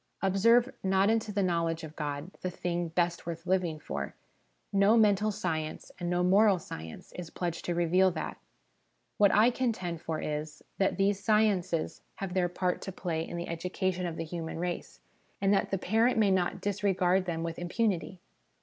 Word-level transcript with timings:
Observe, 0.23 0.73
not 0.83 1.11
into 1.11 1.31
the 1.31 1.43
knowledge 1.43 1.83
of 1.83 1.95
God, 1.95 2.31
the 2.41 2.49
thing 2.49 2.87
best 2.87 3.27
worth 3.27 3.45
living 3.45 3.77
for: 3.77 4.15
no 4.73 4.97
mental 4.97 5.29
science, 5.29 5.91
and 5.99 6.09
no 6.09 6.23
moral 6.23 6.57
science, 6.57 7.11
is 7.11 7.29
pledged 7.29 7.65
to 7.65 7.75
reveal 7.75 8.09
that. 8.09 8.37
What 9.17 9.31
I 9.31 9.51
contend 9.51 10.01
for 10.01 10.19
is, 10.19 10.63
that 10.79 10.97
these 10.97 11.23
sciences 11.23 12.01
have 12.15 12.33
their 12.33 12.49
part 12.49 12.81
to 12.81 12.91
play 12.91 13.21
in 13.21 13.37
the 13.37 13.45
educa 13.45 13.61
SOME 13.61 13.69
PRELIMINARY 13.69 13.69
CONSIDERATIONS 13.69 13.91
4! 13.91 13.91
tion 13.91 14.05
of 14.07 14.17
the 14.17 14.23
human 14.23 14.57
race, 14.59 14.99
and 15.39 15.53
that 15.53 15.69
the 15.69 15.77
parent 15.77 16.17
may 16.17 16.31
not 16.31 16.61
disregard 16.61 17.25
them 17.25 17.43
with 17.43 17.59
impunity. 17.59 18.19